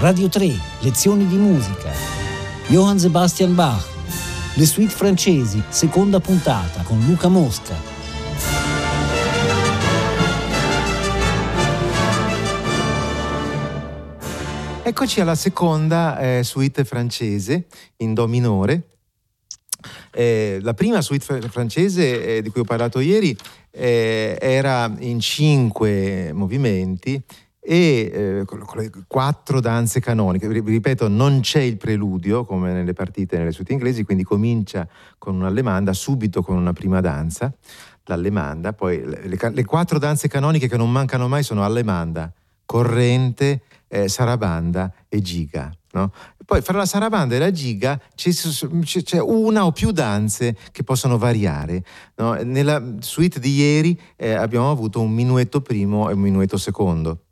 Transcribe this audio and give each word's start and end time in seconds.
Radio 0.00 0.28
3, 0.28 0.48
lezioni 0.82 1.26
di 1.26 1.34
musica. 1.34 1.90
Johann 2.68 2.98
Sebastian 2.98 3.56
Bach. 3.56 3.84
Le 4.54 4.64
suite 4.64 4.94
francesi, 4.94 5.60
seconda 5.70 6.20
puntata 6.20 6.82
con 6.82 7.04
Luca 7.04 7.26
Mosca. 7.26 7.74
Eccoci 14.84 15.20
alla 15.20 15.34
seconda 15.34 16.16
eh, 16.20 16.44
suite 16.44 16.84
francese 16.84 17.66
in 17.96 18.14
Do 18.14 18.28
minore. 18.28 18.98
Eh, 20.12 20.60
la 20.62 20.74
prima 20.74 21.00
suite 21.00 21.40
francese 21.48 22.36
eh, 22.36 22.42
di 22.42 22.50
cui 22.50 22.60
ho 22.60 22.64
parlato 22.64 23.00
ieri 23.00 23.36
eh, 23.72 24.38
era 24.40 24.94
in 25.00 25.18
cinque 25.18 26.30
movimenti 26.32 27.20
e 27.68 28.10
eh, 28.40 28.44
con 28.46 28.64
le 28.76 28.90
quattro 29.06 29.60
danze 29.60 30.00
canoniche. 30.00 30.48
Ripeto, 30.48 31.06
non 31.06 31.40
c'è 31.40 31.60
il 31.60 31.76
preludio 31.76 32.46
come 32.46 32.72
nelle 32.72 32.94
partite 32.94 33.36
nelle 33.36 33.52
suite 33.52 33.74
inglesi, 33.74 34.04
quindi 34.04 34.24
comincia 34.24 34.88
con 35.18 35.34
un'allemanda, 35.34 35.92
subito 35.92 36.42
con 36.42 36.56
una 36.56 36.72
prima 36.72 37.02
danza, 37.02 37.52
l'allemanda, 38.04 38.72
poi 38.72 39.04
le, 39.04 39.28
le, 39.28 39.50
le 39.52 39.64
quattro 39.66 39.98
danze 39.98 40.28
canoniche 40.28 40.66
che 40.66 40.78
non 40.78 40.90
mancano 40.90 41.28
mai 41.28 41.42
sono 41.42 41.62
allemanda, 41.62 42.32
corrente, 42.64 43.60
eh, 43.86 44.08
sarabanda 44.08 44.90
e 45.06 45.20
giga. 45.20 45.70
No? 45.90 46.10
Poi 46.46 46.62
fra 46.62 46.78
la 46.78 46.86
sarabanda 46.86 47.34
e 47.34 47.38
la 47.38 47.50
giga 47.50 48.00
c'è, 48.14 48.30
c'è, 48.30 49.20
una 49.20 49.66
o 49.66 49.72
più 49.72 49.90
danze 49.90 50.56
che 50.72 50.84
possono 50.84 51.18
variare. 51.18 51.84
No? 52.16 52.32
Nella 52.32 52.82
suite 53.00 53.38
di 53.40 53.56
ieri 53.56 54.00
eh, 54.16 54.32
abbiamo 54.32 54.70
avuto 54.70 55.02
un 55.02 55.12
minuetto 55.12 55.60
primo 55.60 56.08
e 56.08 56.14
un 56.14 56.20
minuetto 56.20 56.56
secondo 56.56 57.24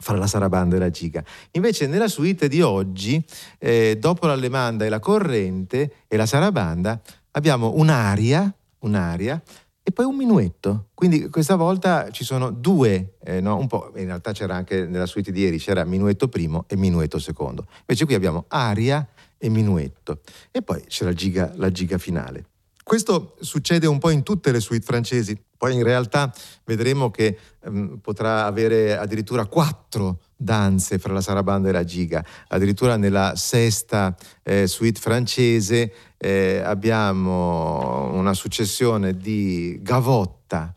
fra 0.00 0.16
la 0.16 0.26
sarabanda 0.26 0.76
e 0.76 0.78
la 0.78 0.90
giga. 0.90 1.22
Invece 1.52 1.86
nella 1.86 2.08
suite 2.08 2.48
di 2.48 2.62
oggi, 2.62 3.22
eh, 3.58 3.96
dopo 3.98 4.26
l'allemanda 4.26 4.84
e 4.84 4.88
la 4.88 5.00
corrente 5.00 5.92
e 6.06 6.16
la 6.16 6.26
sarabanda, 6.26 7.00
abbiamo 7.32 7.72
un'aria, 7.76 8.52
un'aria 8.80 9.42
e 9.82 9.90
poi 9.90 10.04
un 10.04 10.16
minuetto. 10.16 10.88
Quindi 10.94 11.28
questa 11.28 11.56
volta 11.56 12.10
ci 12.10 12.22
sono 12.22 12.50
due, 12.50 13.14
eh, 13.24 13.40
no, 13.40 13.66
in 13.96 14.04
realtà 14.04 14.32
c'era 14.32 14.54
anche 14.54 14.86
nella 14.86 15.06
suite 15.06 15.32
di 15.32 15.40
ieri, 15.40 15.58
c'era 15.58 15.84
minuetto 15.84 16.28
primo 16.28 16.64
e 16.68 16.76
minuetto 16.76 17.18
secondo. 17.18 17.66
Invece 17.80 18.04
qui 18.04 18.14
abbiamo 18.14 18.44
aria 18.48 19.06
e 19.38 19.48
minuetto. 19.48 20.20
E 20.50 20.62
poi 20.62 20.82
c'è 20.86 21.04
la 21.04 21.12
giga, 21.12 21.52
la 21.56 21.70
giga 21.70 21.96
finale. 21.98 22.44
Questo 22.88 23.36
succede 23.40 23.86
un 23.86 23.98
po' 23.98 24.08
in 24.08 24.22
tutte 24.22 24.50
le 24.50 24.60
suite 24.60 24.82
francesi, 24.82 25.38
poi 25.58 25.74
in 25.74 25.82
realtà 25.82 26.32
vedremo 26.64 27.10
che 27.10 27.38
um, 27.64 27.98
potrà 28.00 28.46
avere 28.46 28.96
addirittura 28.96 29.44
quattro 29.44 30.20
danze 30.34 30.98
fra 30.98 31.12
la 31.12 31.20
sarabanda 31.20 31.68
e 31.68 31.72
la 31.72 31.84
giga. 31.84 32.24
Addirittura 32.48 32.96
nella 32.96 33.34
sesta 33.36 34.16
eh, 34.42 34.66
suite 34.66 35.00
francese 35.00 35.92
eh, 36.16 36.62
abbiamo 36.64 38.10
una 38.14 38.32
successione 38.32 39.18
di 39.18 39.78
gavotta, 39.82 40.74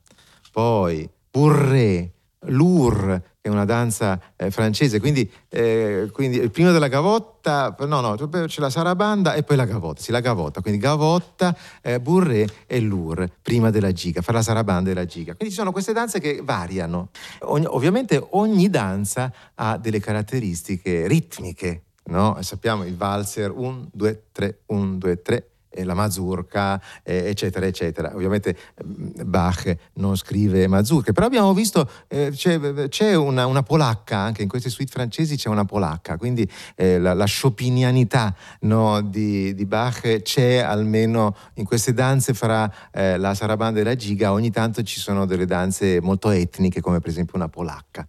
poi 0.51 1.09
bourrée, 1.31 2.11
lourd, 2.47 3.21
che 3.21 3.30
è 3.41 3.49
una 3.49 3.65
danza 3.65 4.21
eh, 4.35 4.51
francese, 4.51 4.99
quindi, 4.99 5.29
eh, 5.49 6.09
quindi, 6.13 6.47
prima 6.49 6.71
della 6.71 6.87
gavotta, 6.87 7.75
no, 7.79 7.99
no, 7.99 8.15
c'è 8.15 8.61
la 8.61 8.69
sarabanda 8.69 9.33
e 9.33 9.41
poi 9.41 9.55
la 9.55 9.65
gavotta, 9.65 9.99
sì, 9.99 10.11
la 10.11 10.19
gavotta, 10.19 10.61
quindi 10.61 10.79
gavotta, 10.79 11.57
eh, 11.81 11.99
bourré 11.99 12.47
e 12.67 12.79
lour, 12.79 13.27
prima 13.41 13.71
della 13.71 13.91
giga, 13.91 14.21
fra 14.21 14.33
la 14.33 14.43
sarabanda 14.43 14.91
e 14.91 14.93
la 14.93 15.05
giga. 15.05 15.33
Quindi 15.33 15.55
ci 15.55 15.59
sono 15.59 15.71
queste 15.71 15.91
danze 15.91 16.19
che 16.19 16.41
variano. 16.43 17.09
Ogni, 17.39 17.65
ovviamente 17.67 18.23
ogni 18.31 18.69
danza 18.69 19.33
ha 19.55 19.77
delle 19.77 19.99
caratteristiche 19.99 21.07
ritmiche, 21.07 21.85
no? 22.05 22.37
Sappiamo 22.41 22.85
il 22.85 22.95
valzer 22.95 23.49
1, 23.49 23.89
2, 23.91 24.23
3, 24.31 24.59
1, 24.67 24.97
2, 24.97 25.21
3, 25.23 25.50
la 25.83 25.93
mazurka, 25.93 26.81
eh, 27.03 27.29
eccetera, 27.29 27.65
eccetera. 27.65 28.13
Ovviamente 28.13 28.57
mm, 28.83 29.09
Bach 29.23 29.75
non 29.93 30.15
scrive 30.15 30.67
mazurche, 30.67 31.13
però 31.13 31.25
abbiamo 31.25 31.53
visto, 31.53 31.89
eh, 32.07 32.31
c'è, 32.33 32.87
c'è 32.89 33.15
una, 33.15 33.45
una, 33.45 33.63
polacca, 33.63 34.17
anche 34.17 34.41
in 34.41 34.49
queste 34.49 34.69
suite 34.69 34.91
francesi 34.91 35.37
c'è 35.37 35.49
una 35.49 35.65
polacca, 35.65 36.17
quindi 36.17 36.49
eh, 36.75 36.99
la, 36.99 37.13
la 37.13 37.25
chopinianità 37.25 38.35
no, 38.61 39.01
di, 39.01 39.53
di, 39.53 39.65
Bach 39.65 40.21
c'è 40.21 40.57
almeno 40.57 41.35
in 41.55 41.65
queste 41.65 41.93
danze 41.93 42.33
fra 42.33 42.71
eh, 42.91 43.17
la 43.17 43.33
sarabanda 43.33 43.79
e 43.79 43.83
la 43.83 43.95
giga, 43.95 44.31
ogni 44.31 44.51
tanto 44.51 44.83
ci 44.83 44.99
sono 44.99 45.25
delle 45.25 45.45
danze 45.45 46.01
molto 46.01 46.29
etniche, 46.29 46.81
come 46.81 46.99
per 46.99 47.09
esempio 47.09 47.37
una 47.37 47.49
polacca. 47.49 48.05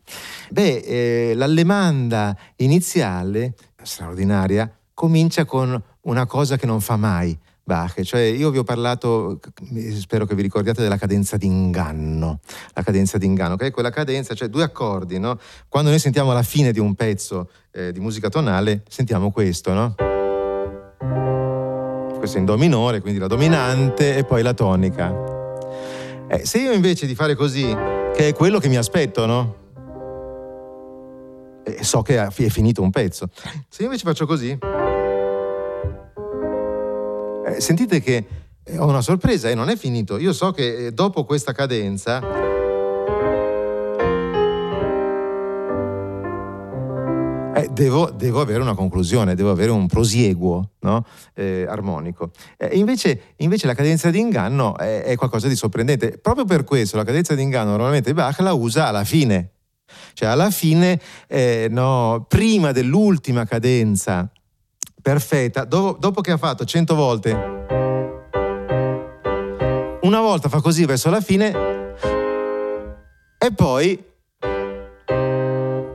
Beh, 0.50 0.76
eh, 0.78 1.34
l'allemanda 1.34 2.36
iniziale, 2.56 3.54
straordinaria, 3.82 4.70
comincia 4.94 5.44
con 5.44 5.80
una 6.02 6.26
cosa 6.26 6.56
che 6.56 6.66
non 6.66 6.80
fa 6.80 6.96
mai, 6.96 7.36
Bach, 7.72 8.02
cioè 8.02 8.20
io 8.20 8.50
vi 8.50 8.58
ho 8.58 8.64
parlato, 8.64 9.40
spero 9.98 10.26
che 10.26 10.34
vi 10.34 10.42
ricordiate 10.42 10.82
della 10.82 10.98
cadenza 10.98 11.38
d'inganno, 11.38 12.40
la 12.74 12.82
cadenza 12.82 13.16
d'inganno, 13.16 13.56
che 13.56 13.68
è 13.68 13.70
quella 13.70 13.88
cadenza, 13.88 14.34
cioè 14.34 14.48
due 14.48 14.62
accordi, 14.62 15.18
no? 15.18 15.38
Quando 15.70 15.88
noi 15.88 15.98
sentiamo 15.98 16.34
la 16.34 16.42
fine 16.42 16.70
di 16.70 16.78
un 16.78 16.94
pezzo 16.94 17.48
eh, 17.70 17.90
di 17.90 17.98
musica 17.98 18.28
tonale, 18.28 18.82
sentiamo 18.90 19.30
questo, 19.30 19.72
no? 19.72 19.94
Questo 22.18 22.36
è 22.36 22.40
in 22.40 22.44
do 22.44 22.58
minore, 22.58 23.00
quindi 23.00 23.18
la 23.18 23.26
dominante 23.26 24.16
e 24.18 24.24
poi 24.24 24.42
la 24.42 24.52
tonica. 24.52 25.10
Eh, 26.28 26.44
se 26.44 26.58
io 26.58 26.72
invece 26.72 27.06
di 27.06 27.14
fare 27.14 27.34
così, 27.34 27.74
che 28.14 28.28
è 28.28 28.34
quello 28.34 28.58
che 28.58 28.68
mi 28.68 28.76
aspetto, 28.76 29.24
no? 29.24 29.56
E 31.64 31.82
so 31.82 32.02
che 32.02 32.22
è 32.22 32.30
finito 32.30 32.82
un 32.82 32.90
pezzo. 32.90 33.30
Se 33.70 33.80
io 33.80 33.84
invece 33.86 34.04
faccio 34.04 34.26
così 34.26 34.58
eh, 37.56 37.60
sentite 37.60 38.00
che 38.00 38.24
eh, 38.64 38.78
ho 38.78 38.86
una 38.86 39.02
sorpresa 39.02 39.48
e 39.48 39.54
non 39.54 39.68
è 39.68 39.76
finito. 39.76 40.18
Io 40.18 40.32
so 40.32 40.50
che 40.52 40.86
eh, 40.86 40.92
dopo 40.92 41.24
questa 41.24 41.52
cadenza 41.52 42.20
eh, 47.54 47.68
devo, 47.72 48.10
devo, 48.10 48.40
avere 48.40 48.62
una 48.62 48.74
conclusione, 48.74 49.34
devo 49.34 49.50
avere 49.50 49.70
un 49.70 49.86
prosieguo 49.86 50.70
no? 50.80 51.04
eh, 51.34 51.66
armonico. 51.68 52.30
Eh, 52.56 52.76
invece, 52.76 53.34
invece, 53.36 53.66
la 53.66 53.74
cadenza 53.74 54.10
di 54.10 54.20
inganno 54.20 54.76
è, 54.76 55.02
è, 55.02 55.16
qualcosa 55.16 55.48
di 55.48 55.56
sorprendente. 55.56 56.18
Proprio 56.18 56.44
per 56.44 56.64
questo 56.64 56.96
la 56.96 57.04
cadenza 57.04 57.34
di 57.34 57.42
inganno 57.42 57.70
normalmente 57.70 58.14
Bach 58.14 58.38
la 58.40 58.52
usa 58.52 58.86
alla 58.86 59.04
fine. 59.04 59.50
Cioè 60.14 60.28
alla 60.28 60.50
fine, 60.50 60.98
eh, 61.28 61.66
no, 61.70 62.24
prima 62.28 62.72
dell'ultima 62.72 63.44
cadenza 63.44 64.30
perfetta, 65.00 65.64
dopo, 65.64 65.98
dopo 65.98 66.20
che 66.20 66.32
ha 66.32 66.36
fatto 66.36 66.64
100 66.64 66.94
volte, 66.94 67.30
una 70.02 70.20
volta 70.20 70.48
fa 70.48 70.60
così 70.60 70.84
verso 70.84 71.10
la 71.10 71.20
fine 71.20 71.50
e 73.38 73.52
poi 73.54 74.10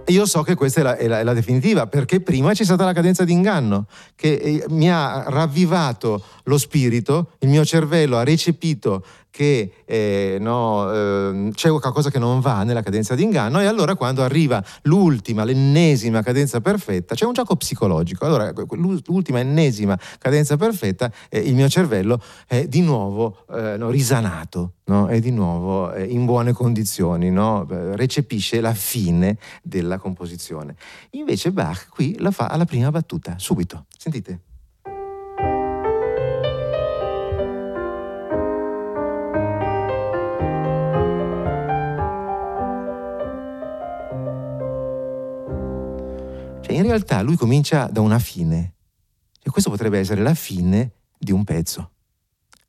io 0.08 0.26
so 0.26 0.42
che 0.42 0.56
questa 0.56 0.80
è 0.80 0.84
la, 0.84 0.96
è, 0.96 1.08
la, 1.08 1.20
è 1.20 1.24
la, 1.24 1.34
definitiva, 1.34 1.88
perché 1.88 2.22
prima 2.22 2.53
c'è 2.53 2.64
stata 2.64 2.86
la 2.86 2.94
cadenza 2.94 3.26
di 3.26 3.34
inganno, 3.34 3.88
che 4.16 4.34
eh, 4.34 4.66
mi 4.70 4.90
ha 4.90 5.26
ravvivato 5.28 6.24
lo 6.44 6.58
spirito, 6.58 7.31
il 7.40 7.50
mio 7.50 7.66
cervello 7.66 8.18
ha 8.18 8.24
recepito 8.24 9.03
che 9.38 9.72
eh, 9.86 10.38
no, 10.40 10.92
eh, 10.92 11.52
c'è 11.53 11.70
qualcosa 11.70 12.09
che 12.09 12.18
non 12.18 12.40
va 12.40 12.64
nella 12.64 12.81
cadenza 12.81 13.14
di 13.14 13.22
inganno 13.22 13.62
e 13.62 13.68
allora 13.68 13.94
quando 13.94 14.24
arriva 14.24 14.64
l'ultima, 14.84 15.44
l'ennesima 15.44 16.24
cadenza 16.24 16.59
perfetta, 16.59 17.14
c'è 17.14 17.24
un 17.24 17.34
gioco 17.34 17.56
psicologico. 17.56 18.26
Allora 18.26 18.52
l'ultima, 18.72 19.40
ennesima 19.40 19.96
cadenza 20.18 20.58
perfetta, 20.58 21.12
eh, 21.30 21.38
il 21.38 21.53
mio 21.53 21.70
cervello 21.70 22.20
è 22.47 22.66
di 22.66 22.81
nuovo 22.81 23.46
eh, 23.53 23.78
no, 23.78 23.92
risanato, 23.92 24.78
no? 24.86 25.06
è 25.06 25.20
di 25.20 25.30
nuovo 25.30 25.94
eh, 25.94 26.03
in 26.06 26.26
buone 26.26 26.52
condizioni, 26.52 27.31
recepisce 27.94 28.59
la 28.59 28.74
fine 28.74 29.38
della 29.61 30.00
composizione. 30.00 30.76
Invece 31.11 31.52
Bach 31.52 31.90
qui 31.90 32.16
la 32.17 32.32
fa 32.32 32.47
alla 32.47 32.66
prima 32.66 32.90
battuta, 32.90 33.35
subito. 33.38 33.85
Sentite. 33.96 34.47
In 46.73 46.84
realtà 46.84 47.22
lui 47.22 47.35
comincia 47.35 47.87
da 47.87 48.02
una 48.02 48.19
fine. 48.19 48.73
E 49.41 49.49
questo 49.49 49.69
potrebbe 49.69 49.99
essere 49.99 50.22
la 50.22 50.34
fine 50.34 50.91
di 51.17 51.31
un 51.31 51.43
pezzo. 51.43 51.91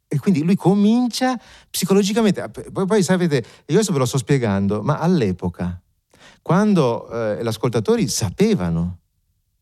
E 0.07 0.19
quindi 0.19 0.43
lui 0.43 0.57
comincia 0.57 1.39
psicologicamente. 1.69 2.49
Poi, 2.49 2.87
poi 2.87 3.03
sapete, 3.03 3.37
io 3.67 3.75
adesso 3.75 3.93
ve 3.93 3.99
lo 3.99 4.07
sto 4.07 4.17
spiegando, 4.17 4.83
ma 4.83 4.99
all'epoca, 4.99 5.81
quando 6.41 7.11
eh, 7.11 7.43
gli 7.43 7.47
ascoltatori 7.47 8.09
sapevano, 8.09 9.01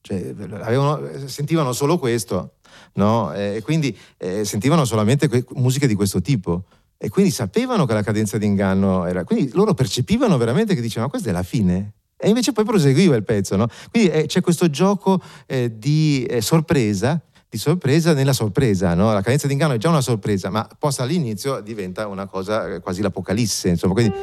cioè 0.03 0.35
avevano, 0.61 1.27
sentivano 1.27 1.73
solo 1.73 1.99
questo, 1.99 2.57
no? 2.95 3.33
E 3.33 3.61
quindi 3.65 3.97
eh, 4.19 4.45
sentivano 4.45 4.85
solamente 4.85 5.27
que- 5.27 5.45
musiche 5.55 5.89
di 5.89 5.95
questo 5.95 6.21
tipo. 6.21 6.67
E 6.97 7.09
quindi 7.09 7.33
sapevano 7.33 7.85
che 7.85 7.93
la 7.93 8.03
cadenza 8.03 8.39
d'inganno 8.39 9.05
era. 9.05 9.25
Quindi 9.25 9.51
loro 9.53 9.75
percepivano 9.75 10.37
veramente 10.37 10.75
che 10.75 10.81
dicevano: 10.81 11.07
Ma 11.07 11.11
questa 11.11 11.31
è 11.31 11.33
la 11.33 11.43
fine. 11.43 11.93
E 12.19 12.29
invece 12.29 12.53
poi 12.53 12.65
proseguiva 12.65 13.15
il 13.15 13.25
pezzo, 13.25 13.57
no? 13.57 13.69
Quindi 13.91 14.11
eh, 14.11 14.27
c'è 14.27 14.41
questo 14.41 14.71
gioco 14.71 15.21
eh, 15.47 15.77
di 15.77 16.25
eh, 16.25 16.41
sorpresa, 16.41 17.21
di 17.47 17.59
sorpresa 17.59 18.15
nella 18.15 18.33
sorpresa, 18.33 18.95
no? 18.95 19.13
La 19.13 19.21
cadenza 19.21 19.47
d'inganno 19.47 19.75
è 19.75 19.77
già 19.77 19.91
una 19.91 20.01
sorpresa, 20.01 20.49
ma 20.49 20.67
posta 20.79 21.03
all'inizio 21.03 21.61
diventa 21.61 22.07
una 22.07 22.27
cosa 22.27 22.75
eh, 22.75 22.81
quasi 22.81 23.03
l'apocalisse, 23.03 23.69
insomma. 23.69 23.93
Quindi... 23.93 24.15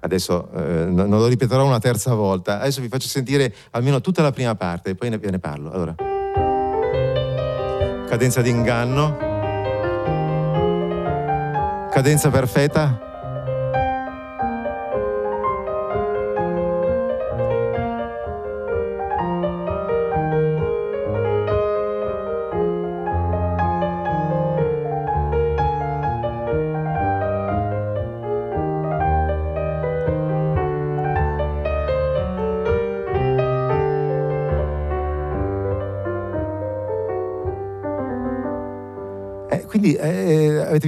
Adesso 0.00 0.50
eh, 0.52 0.84
non 0.86 1.08
lo 1.08 1.26
ripeterò 1.26 1.66
una 1.66 1.80
terza 1.80 2.14
volta, 2.14 2.60
adesso 2.60 2.80
vi 2.80 2.88
faccio 2.88 3.08
sentire 3.08 3.52
almeno 3.70 4.00
tutta 4.00 4.22
la 4.22 4.32
prima 4.32 4.54
parte 4.54 4.90
e 4.90 4.94
poi 4.94 5.10
ne, 5.10 5.18
ne 5.22 5.38
parlo. 5.38 5.70
Allora 5.70 5.94
cadenza 8.14 8.42
d'inganno, 8.42 9.16
cadenza 11.90 12.30
perfetta, 12.30 13.13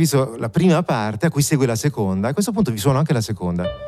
visto 0.07 0.37
la 0.39 0.49
prima 0.49 0.83
parte 0.85 1.27
a 1.27 1.31
cui 1.31 1.43
segue 1.43 1.67
la 1.67 1.75
seconda, 1.75 2.29
a 2.29 2.33
questo 2.33 2.53
punto 2.53 2.71
vi 2.71 2.79
suono 2.79 2.99
anche 2.99 3.13
la 3.13 3.21
seconda. 3.21 3.86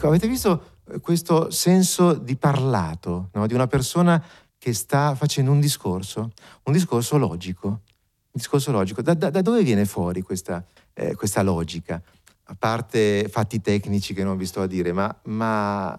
Ecco, 0.00 0.08
avete 0.08 0.28
visto 0.28 0.78
eh, 0.88 1.00
questo 1.00 1.50
senso 1.50 2.14
di 2.14 2.34
parlato, 2.36 3.28
no? 3.34 3.46
di 3.46 3.52
una 3.52 3.66
persona 3.66 4.24
che 4.56 4.72
sta 4.72 5.14
facendo 5.14 5.50
un 5.50 5.60
discorso, 5.60 6.32
un 6.62 6.72
discorso 6.72 7.18
logico. 7.18 7.68
Un 7.68 8.30
discorso 8.32 8.72
logico. 8.72 9.02
Da, 9.02 9.12
da, 9.12 9.28
da 9.28 9.42
dove 9.42 9.62
viene 9.62 9.84
fuori 9.84 10.22
questa, 10.22 10.64
eh, 10.94 11.14
questa, 11.14 11.42
logica? 11.42 12.02
A 12.44 12.56
parte 12.58 13.28
fatti 13.28 13.60
tecnici 13.60 14.14
che 14.14 14.24
non 14.24 14.38
vi 14.38 14.46
sto 14.46 14.62
a 14.62 14.66
dire, 14.66 14.90
ma, 14.94 15.14
ma 15.24 15.94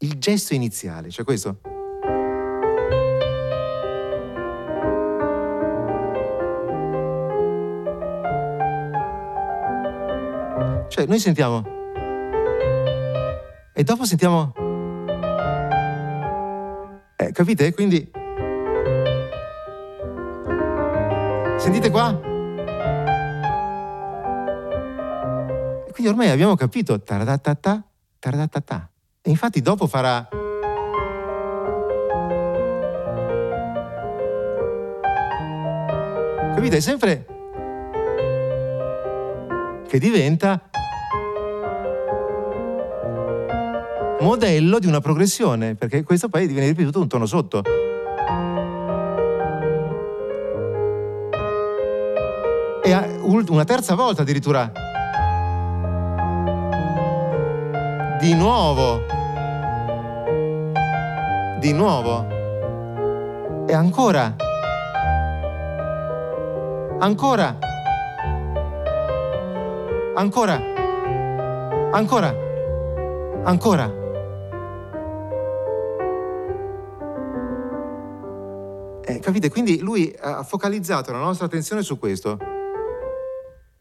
il 0.00 0.18
gesto 0.18 0.52
iniziale, 0.52 1.08
cioè 1.08 1.24
questo. 1.24 1.60
Cioè, 10.90 11.06
noi 11.06 11.18
sentiamo 11.18 11.78
e 13.72 13.82
dopo 13.84 14.04
sentiamo... 14.04 14.52
Eh, 17.16 17.32
capite? 17.32 17.72
Quindi... 17.72 18.10
Sentite 21.58 21.90
qua? 21.90 22.10
E 25.86 25.92
quindi 25.92 26.08
ormai 26.08 26.30
abbiamo 26.30 26.54
capito. 26.56 27.00
Taratatata, 27.00 27.82
taratatata. 28.18 28.90
E 29.22 29.30
infatti 29.30 29.60
dopo 29.60 29.86
farà... 29.86 30.28
Capite? 36.54 36.76
È 36.76 36.80
sempre 36.80 37.26
che 39.90 39.98
diventa 39.98 40.69
modello 44.20 44.78
di 44.78 44.86
una 44.86 45.00
progressione, 45.00 45.74
perché 45.74 46.02
questo 46.02 46.28
poi 46.28 46.46
viene 46.46 46.66
ripetuto 46.68 47.00
un 47.00 47.08
tono 47.08 47.26
sotto. 47.26 47.62
E 52.82 52.92
una 53.22 53.64
terza 53.64 53.94
volta 53.94 54.22
addirittura. 54.22 54.70
Di 58.20 58.34
nuovo. 58.34 59.00
Di 61.60 61.72
nuovo. 61.72 62.26
E 63.66 63.72
ancora. 63.72 64.34
Ancora. 66.98 67.58
Ancora. 70.14 70.60
Ancora. 71.92 72.34
Ancora. 73.42 73.99
Capite? 79.30 79.48
Quindi 79.48 79.78
lui 79.78 80.14
ha 80.20 80.42
focalizzato 80.42 81.12
la 81.12 81.18
nostra 81.18 81.46
attenzione 81.46 81.82
su 81.82 81.98
questo. 81.98 82.38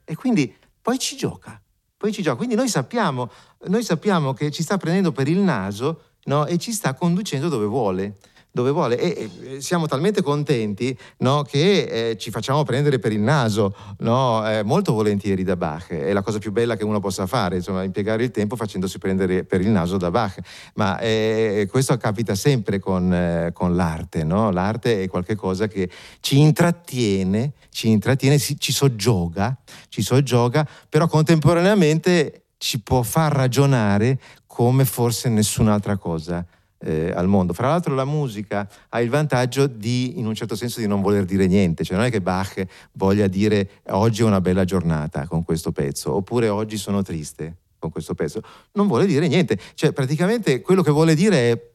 E 0.05 0.15
quindi 0.15 0.55
poi 0.81 0.97
ci 0.99 1.15
gioca. 1.15 1.61
Poi 1.97 2.11
ci 2.11 2.21
gioca. 2.21 2.37
Quindi 2.37 2.55
noi 2.55 2.69
sappiamo, 2.69 3.29
noi 3.65 3.83
sappiamo 3.83 4.33
che 4.33 4.51
ci 4.51 4.63
sta 4.63 4.77
prendendo 4.77 5.11
per 5.11 5.27
il 5.27 5.39
naso 5.39 6.03
no? 6.25 6.45
e 6.45 6.57
ci 6.57 6.71
sta 6.71 6.93
conducendo 6.93 7.49
dove 7.49 7.65
vuole 7.65 8.17
dove 8.51 8.71
vuole. 8.71 8.97
E, 8.97 9.29
e 9.43 9.61
siamo 9.61 9.87
talmente 9.87 10.21
contenti 10.21 10.97
no, 11.17 11.43
che 11.43 12.09
eh, 12.09 12.17
ci 12.17 12.31
facciamo 12.31 12.63
prendere 12.63 12.99
per 12.99 13.11
il 13.11 13.19
naso 13.19 13.75
no, 13.99 14.47
eh, 14.49 14.63
molto 14.63 14.93
volentieri 14.93 15.43
da 15.43 15.55
Bach, 15.55 15.89
è 15.89 16.11
la 16.13 16.21
cosa 16.21 16.39
più 16.39 16.51
bella 16.51 16.75
che 16.75 16.83
uno 16.83 16.99
possa 16.99 17.25
fare, 17.27 17.57
insomma, 17.57 17.83
impiegare 17.83 18.23
il 18.23 18.31
tempo 18.31 18.55
facendosi 18.55 18.97
prendere 18.97 19.43
per 19.43 19.61
il 19.61 19.69
naso 19.69 19.97
da 19.97 20.11
Bach, 20.11 20.39
ma 20.75 20.99
eh, 20.99 21.67
questo 21.69 21.95
capita 21.97 22.35
sempre 22.35 22.79
con, 22.79 23.13
eh, 23.13 23.51
con 23.53 23.75
l'arte, 23.75 24.23
no? 24.23 24.51
l'arte 24.51 25.03
è 25.03 25.07
qualcosa 25.07 25.67
che 25.67 25.89
ci 26.19 26.39
intrattiene, 26.39 27.53
ci, 27.69 27.89
intrattiene 27.89 28.37
ci, 28.37 28.59
ci 28.59 28.71
soggioga, 28.71 29.57
ci 29.89 30.01
soggioga, 30.01 30.67
però 30.87 31.07
contemporaneamente 31.07 32.43
ci 32.57 32.81
può 32.81 33.03
far 33.03 33.31
ragionare 33.31 34.19
come 34.45 34.83
forse 34.83 35.29
nessun'altra 35.29 35.95
cosa 35.97 36.45
eh, 36.79 37.11
al 37.11 37.27
mondo. 37.27 37.53
Fra 37.53 37.67
l'altro 37.67 37.93
la 37.95 38.05
musica 38.05 38.67
ha 38.89 39.01
il 39.01 39.09
vantaggio 39.09 39.67
di, 39.67 40.19
in 40.19 40.25
un 40.25 40.33
certo 40.33 40.55
senso, 40.55 40.79
di 40.79 40.87
non 40.87 41.01
voler 41.01 41.25
dire 41.25 41.47
niente, 41.47 41.83
cioè 41.83 41.97
non 41.97 42.05
è 42.05 42.11
che 42.11 42.21
Bach 42.21 42.65
voglia 42.93 43.27
dire 43.27 43.69
oggi 43.89 44.21
è 44.21 44.25
una 44.25 44.41
bella 44.41 44.65
giornata 44.65 45.27
con 45.27 45.43
questo 45.43 45.71
pezzo, 45.71 46.13
oppure 46.13 46.49
oggi 46.49 46.77
sono 46.77 47.01
triste 47.01 47.57
con 47.79 47.89
questo 47.89 48.13
pezzo, 48.13 48.41
non 48.73 48.87
vuole 48.87 49.05
dire 49.05 49.27
niente, 49.27 49.57
cioè 49.73 49.93
praticamente 49.93 50.61
quello 50.61 50.83
che 50.83 50.91
vuole 50.91 51.15
dire 51.15 51.51
è 51.51 51.69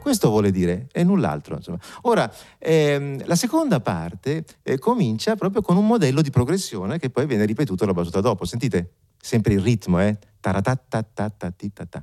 questo 0.00 0.28
vuole 0.28 0.52
dire 0.52 0.86
e 0.92 1.02
null'altro 1.02 1.56
insomma. 1.56 1.78
ora 2.02 2.32
ehm, 2.58 3.26
la 3.26 3.36
seconda 3.36 3.80
parte 3.80 4.44
eh, 4.62 4.78
comincia 4.78 5.34
proprio 5.34 5.60
con 5.60 5.76
un 5.76 5.86
modello 5.86 6.22
di 6.22 6.30
progressione 6.30 7.00
che 7.00 7.10
poi 7.10 7.26
viene 7.26 7.44
ripetuto 7.44 7.84
la 7.84 7.92
battuta 7.92 8.20
dopo 8.20 8.44
sentite 8.44 8.92
sempre 9.28 9.52
il 9.52 9.60
ritmo 9.60 10.00
eh 10.00 10.16
Taratatatatatatitata. 10.40 12.02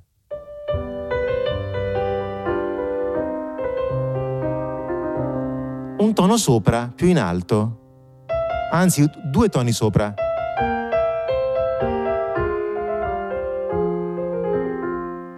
un 5.97 6.13
tono 6.13 6.37
sopra, 6.37 6.91
più 6.93 7.07
in 7.07 7.17
alto. 7.17 7.79
Anzi, 8.71 9.09
due 9.31 9.49
toni 9.49 9.71
sopra. 9.71 10.13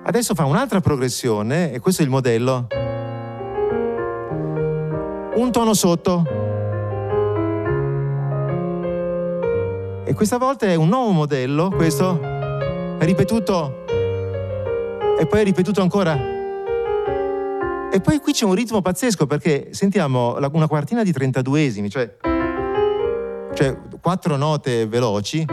Adesso 0.03 0.35
fa 0.35 0.43
un'altra 0.43 0.81
progressione 0.81 1.71
e 1.71 1.79
questo 1.79 2.01
è 2.01 2.05
il 2.05 2.11
modello. 2.11 2.67
Un 5.35 5.51
tono 5.51 5.73
sotto. 5.73 6.36
Questa 10.17 10.39
volta 10.39 10.65
è 10.65 10.73
un 10.73 10.89
nuovo 10.89 11.11
modello, 11.11 11.69
questo. 11.69 12.19
È 12.19 13.05
ripetuto. 13.05 13.85
E 15.19 15.27
poi 15.27 15.41
è 15.41 15.43
ripetuto 15.43 15.79
ancora. 15.79 16.17
E 17.91 18.01
poi 18.01 18.17
qui 18.17 18.33
c'è 18.33 18.45
un 18.45 18.55
ritmo 18.55 18.81
pazzesco 18.81 19.27
perché 19.27 19.67
sentiamo 19.73 20.35
una 20.35 20.67
quartina 20.67 21.03
di 21.03 21.11
32esimi, 21.11 21.87
cioè, 21.87 22.17
cioè 23.53 23.77
quattro 24.01 24.35
note 24.37 24.87
veloci 24.87 25.45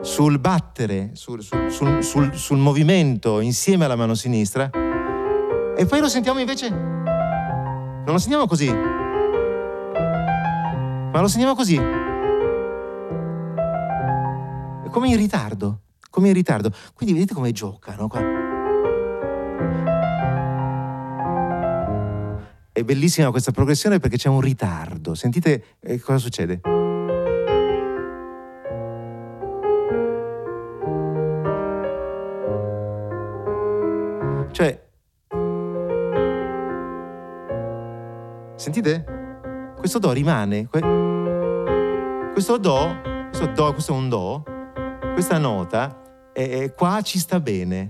sul 0.00 0.40
battere, 0.40 1.10
sul, 1.12 1.40
sul, 1.40 2.02
sul, 2.02 2.34
sul, 2.34 2.58
movimento 2.58 3.38
insieme 3.38 3.84
alla 3.84 3.94
mano 3.94 4.14
sinistra. 4.14 4.68
E 5.76 5.86
poi 5.86 6.00
lo 6.00 6.08
sentiamo 6.08 6.40
invece, 6.40 6.68
non 6.68 8.04
lo 8.06 8.18
sentiamo 8.18 8.48
così, 8.48 8.72
ma 11.12 11.20
lo 11.20 11.28
sentiamo 11.28 11.54
così, 11.54 12.05
come 14.96 15.08
in 15.10 15.18
ritardo, 15.18 15.80
come 16.08 16.28
in 16.28 16.32
ritardo. 16.32 16.72
Quindi 16.94 17.14
vedete 17.14 17.34
come 17.34 17.52
giocano 17.52 18.08
qua. 18.08 18.18
È 22.72 22.82
bellissima 22.82 23.30
questa 23.30 23.52
progressione 23.52 23.98
perché 23.98 24.16
c'è 24.16 24.30
un 24.30 24.40
ritardo. 24.40 25.14
Sentite 25.14 25.76
eh, 25.80 26.00
cosa 26.00 26.16
succede. 26.16 26.62
Cioè, 34.52 34.82
sentite? 38.54 39.04
Questo 39.76 39.98
Do 39.98 40.12
rimane. 40.12 40.66
Questo 42.32 42.56
Do, 42.56 42.96
questo 43.28 43.46
Do, 43.52 43.72
questo 43.74 43.92
è 43.92 43.96
un 43.96 44.08
Do, 44.08 44.42
questa 45.16 45.38
nota, 45.38 46.02
eh, 46.34 46.74
qua 46.76 47.00
ci 47.00 47.18
sta 47.18 47.40
bene. 47.40 47.86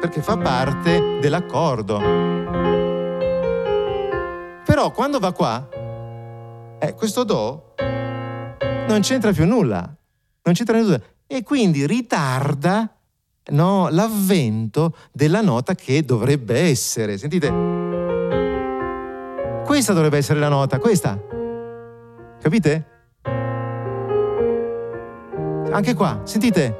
Perché 0.00 0.22
fa 0.22 0.38
parte 0.38 1.18
dell'accordo. 1.20 1.98
Però 4.64 4.90
quando 4.92 5.18
va 5.18 5.32
qua, 5.32 5.68
eh, 6.78 6.94
questo 6.94 7.24
Do 7.24 7.74
non 8.88 9.00
c'entra 9.02 9.30
più 9.32 9.44
nulla. 9.44 9.80
Non 10.42 10.54
c'entra 10.54 10.80
nulla. 10.80 10.98
E 11.26 11.42
quindi 11.42 11.86
ritarda 11.86 12.90
no, 13.50 13.90
l'avvento 13.90 14.96
della 15.12 15.42
nota 15.42 15.74
che 15.74 16.02
dovrebbe 16.02 16.60
essere. 16.60 17.18
Sentite? 17.18 17.48
Questa 19.66 19.92
dovrebbe 19.92 20.16
essere 20.16 20.40
la 20.40 20.48
nota, 20.48 20.78
questa. 20.78 21.20
Capite? 22.40 22.91
Anche 25.72 25.94
qua, 25.94 26.20
sentite? 26.24 26.76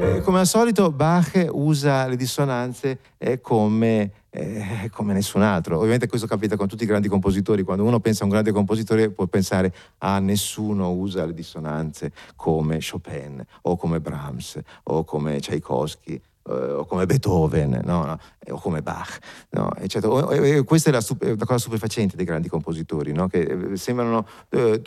Eh, 0.00 0.20
come 0.22 0.40
al 0.40 0.46
solito 0.48 0.90
Bach 0.90 1.46
usa 1.52 2.08
le 2.08 2.16
dissonanze 2.16 2.98
eh, 3.18 3.40
come, 3.40 4.10
eh, 4.30 4.90
come, 4.92 5.12
nessun 5.12 5.42
altro. 5.42 5.76
Ovviamente 5.76 6.08
questo 6.08 6.26
capita 6.26 6.56
con 6.56 6.66
tutti 6.66 6.82
i 6.82 6.86
grandi 6.86 7.06
compositori. 7.06 7.62
Quando 7.62 7.84
uno 7.84 8.00
pensa 8.00 8.22
a 8.22 8.24
un 8.24 8.32
grande 8.32 8.50
compositore 8.50 9.10
può 9.10 9.26
pensare 9.26 9.72
a 9.98 10.16
ah, 10.16 10.18
nessuno 10.18 10.90
usa 10.90 11.24
le 11.24 11.34
dissonanze 11.34 12.10
come 12.34 12.80
Chopin 12.80 13.40
o 13.62 13.76
come 13.76 14.00
Brahms 14.00 14.58
o 14.84 15.04
come 15.04 15.38
Tchaikovsky 15.38 16.14
eh, 16.14 16.20
o 16.48 16.84
come 16.86 17.06
Beethoven, 17.06 17.80
no, 17.84 18.18
o 18.50 18.58
come 18.58 18.82
Bach. 18.82 19.18
No, 19.50 19.74
eccetera. 19.76 20.24
questa 20.64 20.90
è 20.90 20.92
la, 20.92 21.02
la, 21.18 21.44
cosa 21.44 21.58
stupefacente 21.58 22.16
dei 22.16 22.24
grandi 22.24 22.48
compositori, 22.48 23.12
no? 23.12 23.28
che 23.28 23.40
eh, 23.40 23.76
sembrano 23.76 24.26
eh, 24.50 24.82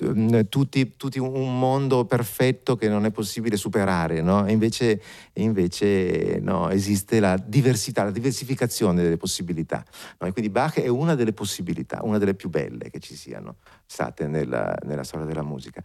tutti, 0.49 0.95
tutti, 0.97 1.19
un 1.19 1.59
mondo 1.59 2.05
perfetto 2.05 2.75
che 2.75 2.87
non 2.87 3.05
è 3.05 3.11
possibile 3.11 3.57
superare, 3.57 4.17
e 4.17 4.51
invece, 4.51 5.01
invece 5.33 6.41
esiste 6.69 7.19
la 7.19 7.37
diversità, 7.37 8.03
la 8.03 8.11
diversificazione 8.11 9.01
delle 9.01 9.17
possibilità. 9.17 9.83
E 10.19 10.31
quindi 10.31 10.49
Bach 10.49 10.79
è 10.79 10.87
una 10.87 11.15
delle 11.15 11.33
possibilità, 11.33 11.99
una 12.03 12.17
delle 12.17 12.33
più 12.33 12.49
belle 12.49 12.89
che 12.89 12.99
ci 12.99 13.15
siano 13.15 13.57
state 13.85 14.27
nella, 14.27 14.75
nella 14.83 15.03
storia 15.03 15.25
della 15.25 15.43
musica. 15.43 15.83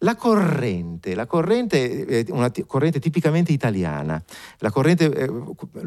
La 0.00 0.14
corrente, 0.14 1.14
la 1.14 1.26
corrente 1.26 2.04
è 2.04 2.24
una 2.30 2.50
corrente 2.66 2.98
tipicamente 2.98 3.52
italiana, 3.52 4.22
corrente, 4.70 5.10
eh, 5.10 5.30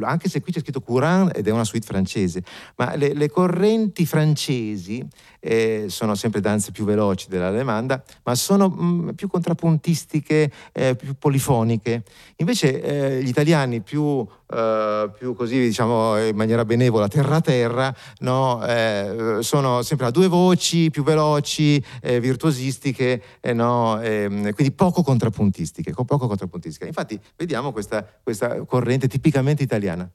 anche 0.02 0.30
se 0.30 0.42
qui 0.42 0.52
c'è 0.52 0.62
scritto 0.62 0.82
courant 0.82 1.38
ed 1.38 1.48
è 1.48 1.52
una 1.52 1.64
suite 1.64 1.86
francese, 1.86 2.44
ma 2.78 2.96
le, 2.96 3.14
le 3.14 3.30
correnti 3.30 4.06
francesi 4.08 5.06
eh, 5.40 5.86
sono 5.90 6.16
sempre 6.16 6.42
danze 6.42 6.72
più 6.72 6.86
veloci 6.86 7.28
dell'allemanda, 7.30 8.04
ma 8.24 8.36
sono 8.36 8.68
mh, 8.68 8.84
mm, 8.84 9.10
più 9.10 9.28
contrappuntistiche, 9.28 10.52
eh, 10.74 10.96
più 10.96 11.16
polifoniche. 11.18 12.04
Invece 12.38 12.82
eh, 12.82 13.24
gli 13.24 13.28
italiani 13.28 13.82
più, 13.82 14.26
eh, 14.52 15.10
più, 15.18 15.34
così, 15.36 15.60
diciamo, 15.60 16.18
in 16.26 16.36
maniera 16.36 16.66
benevola, 16.66 17.08
terra-terra, 17.08 17.94
no? 18.20 18.66
Eh, 18.66 19.38
sono 19.42 19.82
sempre 19.82 20.08
a 20.08 20.12
due 20.12 20.28
voci, 20.28 20.90
più 20.90 21.04
veloci, 21.04 21.84
eh, 22.02 22.20
virtuosistiche, 22.20 23.22
no? 23.54 23.99
Ehm, 24.02 24.54
quindi 24.54 24.74
poco 24.74 25.02
contrappuntistiche, 25.02 25.94
poco 25.94 26.28
contrappuntistiche. 26.28 26.88
Infatti 26.88 27.20
vediamo 27.36 27.72
questa, 27.72 28.06
questa 28.24 28.64
corrente 28.66 29.08
tipicamente 29.08 29.64
italiana. 29.64 30.10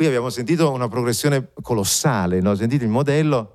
qui 0.00 0.08
abbiamo 0.08 0.30
sentito 0.30 0.72
una 0.72 0.88
progressione 0.88 1.50
colossale, 1.60 2.40
no? 2.40 2.54
Sentite 2.54 2.84
il 2.84 2.90
modello, 2.90 3.50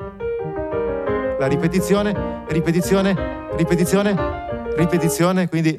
la 1.46 1.52
ripetizione, 1.52 2.44
ripetizione, 2.48 3.16
ripetizione, 3.56 4.16
ripetizione, 4.75 5.48
quindi... 5.48 5.78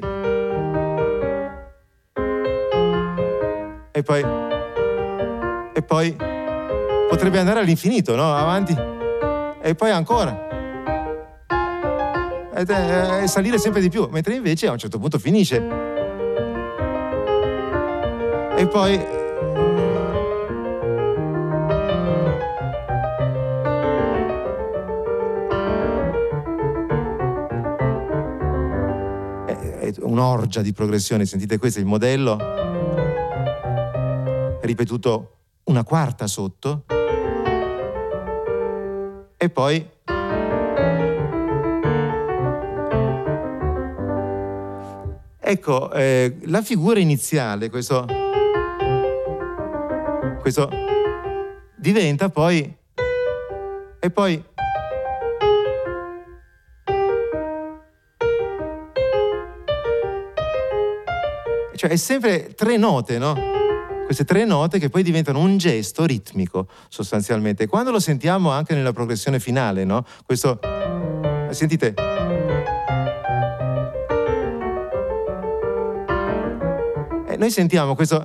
E 3.91 4.03
poi... 4.03 4.25
E 5.73 5.81
poi... 5.81 6.15
Potrebbe 7.09 7.39
andare 7.39 7.59
all'infinito, 7.59 8.15
no? 8.15 8.33
Avanti. 8.33 8.75
E 9.61 9.75
poi 9.75 9.91
ancora. 9.91 10.47
E, 12.53 13.23
e 13.23 13.27
salire 13.27 13.57
sempre 13.57 13.81
di 13.81 13.89
più, 13.89 14.07
mentre 14.09 14.35
invece 14.35 14.67
a 14.67 14.71
un 14.71 14.77
certo 14.77 14.99
punto 14.99 15.19
finisce. 15.19 15.57
E 18.55 18.67
poi 18.67 19.05
un'orgia 30.17 30.61
di 30.61 30.73
progressione. 30.73 31.25
Sentite 31.25 31.59
questo 31.59 31.79
il 31.79 31.85
modello, 31.85 32.37
ripetuto 34.61 35.35
una 35.65 35.83
quarta 35.83 36.25
sotto 36.25 36.85
e 39.37 39.49
poi 39.49 39.95
Ecco, 45.49 45.93
eh, 45.93 46.39
la 46.47 46.61
figura 46.61 46.99
iniziale, 46.99 47.69
questo, 47.69 48.05
questo 50.41 50.69
diventa 51.77 52.27
poi 52.27 52.75
e 53.97 54.09
poi 54.09 54.43
Cioè 61.77 61.91
è 61.91 61.95
sempre 61.95 62.55
tre 62.55 62.75
note, 62.75 63.19
no? 63.19 63.35
Queste 64.05 64.25
tre 64.25 64.45
note 64.45 64.79
che 64.79 64.89
poi 64.89 65.03
diventano 65.03 65.37
un 65.37 65.57
gesto 65.57 66.05
ritmico 66.05 66.67
sostanzialmente. 66.89 67.67
Quando 67.67 67.91
lo 67.91 67.99
sentiamo 67.99 68.49
anche 68.49 68.73
nella 68.73 68.93
progressione 68.93 69.39
finale, 69.39 69.85
no? 69.85 70.03
Questo... 70.25 70.59
Sentite? 71.51 71.93
E 77.27 77.37
noi 77.37 77.51
sentiamo 77.51 77.93
questo... 77.93 78.23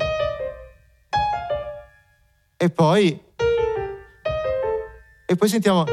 e 2.57 2.71
poi 2.71 3.21
e 5.27 5.37
poi 5.37 5.49
sentiamo 5.49 5.85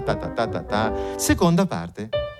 ta 0.00 0.46
ta 0.46 0.62
ta 0.62 0.92
Seconda 1.16 1.66
parte. 1.66 2.31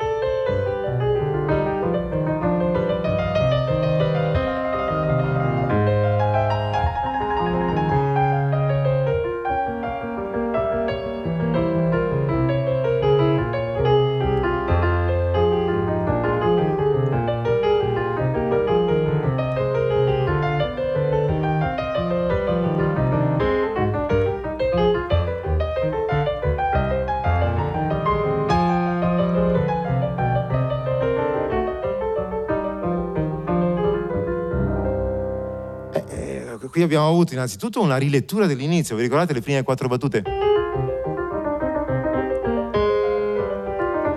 Abbiamo 36.92 37.08
avuto 37.08 37.32
innanzitutto 37.32 37.80
una 37.80 37.96
rilettura 37.96 38.44
dell'inizio, 38.44 38.96
vi 38.96 39.02
ricordate 39.02 39.32
le 39.32 39.40
prime 39.40 39.62
quattro 39.62 39.88
battute? 39.88 40.22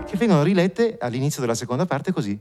Che 0.05 0.17
vengono 0.17 0.44
rilette 0.44 0.98
all'inizio 1.00 1.39
della 1.39 1.55
seconda 1.55 1.86
parte 1.86 2.12
così. 2.12 2.38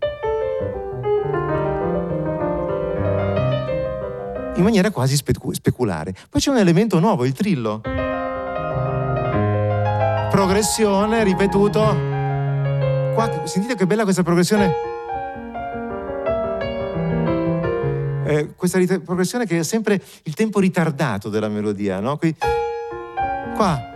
In 4.57 4.63
maniera 4.63 4.91
quasi 4.91 5.15
specu- 5.15 5.55
speculare. 5.55 6.13
Poi 6.29 6.41
c'è 6.41 6.51
un 6.51 6.59
elemento 6.59 6.99
nuovo, 6.99 7.25
il 7.25 7.33
trillo. 7.33 7.81
Progressione, 10.31 11.23
ripetuto. 11.23 11.81
Qua, 13.15 13.43
sentite 13.45 13.77
che 13.77 13.87
bella 13.87 14.03
questa 14.03 14.25
progressione? 14.25 14.94
Eh, 18.39 18.55
questa 18.55 18.79
rit- 18.79 19.01
progressione 19.01 19.47
che 19.47 19.61
è 19.61 19.63
sempre 19.63 20.03
il 20.25 20.35
tempo 20.35 20.59
ritardato 20.61 21.29
della 21.29 21.49
melodia, 21.49 22.01
no? 22.01 22.17
Qui, 22.17 22.35
qua. 23.55 23.93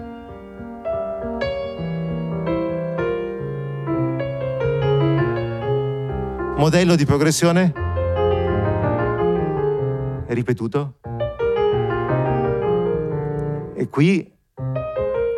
Modello 6.56 6.96
di 6.96 7.04
progressione 7.04 7.72
è 10.26 10.34
ripetuto. 10.34 10.98
E 13.74 13.88
qui 13.88 14.32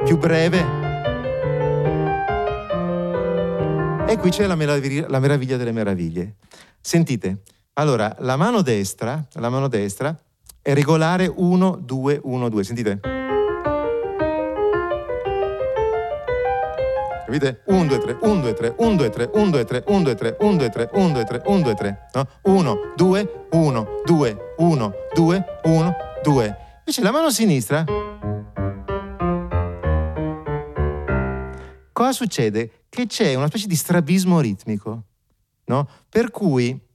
più 0.05 0.19
breve. 0.19 0.79
E 4.07 4.17
qui 4.17 4.31
c'è 4.31 4.47
la, 4.47 4.57
meraviglia, 4.57 5.07
la 5.09 5.21
meraviglia 5.21 5.57
delle 5.57 5.73
meraviglie. 5.73 6.37
Sentite, 6.81 7.43
allora, 7.81 8.15
la 8.19 8.37
mano 8.37 8.61
destra, 8.61 9.25
la 9.33 9.49
mano 9.49 9.67
destra 9.67 10.15
è 10.61 10.75
regolare 10.75 11.33
1, 11.35 11.79
2, 11.83 12.21
1, 12.23 12.49
2. 12.51 12.65
Sentite? 12.65 13.01
Capite? 17.25 17.63
1, 17.65 17.87
2, 17.87 17.99
3, 17.99 18.17
1, 18.21 18.41
2, 18.41 18.53
3, 18.53 18.75
1, 18.77 18.97
2, 18.97 19.11
3, 19.11 19.31
1, 19.33 19.51
2, 19.51 19.65
3, 19.65 19.85
1, 19.89 20.03
2, 20.03 20.15
3, 20.15 20.37
1, 20.41 20.57
2, 20.57 20.69
3, 20.69 20.91
1, 20.93 21.13
2, 21.13 21.25
3, 21.25 21.43
1, 21.47 21.63
2, 21.63 21.75
3. 21.75 22.09
No? 22.13 22.29
1, 22.43 22.79
2, 22.97 23.47
1, 23.53 23.89
2, 24.05 24.55
1, 24.59 24.93
2, 25.15 25.45
1, 25.65 25.97
2. 26.23 26.57
Invece 26.79 27.03
la 27.03 27.11
mano 27.11 27.31
sinistra... 27.31 27.85
Cosa 31.93 32.13
succede? 32.13 32.85
Che 32.91 33.07
c'è 33.07 33.35
una 33.35 33.47
specie 33.47 33.67
di 33.67 33.75
strabismo 33.75 34.41
ritmico, 34.41 35.03
no? 35.65 35.89
Per 36.11 36.31
cui 36.31 36.89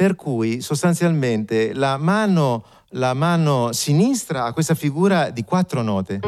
per 0.00 0.16
cui 0.16 0.62
sostanzialmente 0.62 1.74
la 1.74 1.98
mano, 1.98 2.64
la 2.92 3.12
mano 3.12 3.70
sinistra 3.72 4.46
ha 4.46 4.54
questa 4.54 4.74
figura 4.74 5.28
di 5.28 5.44
quattro 5.44 5.82
note 5.82 6.18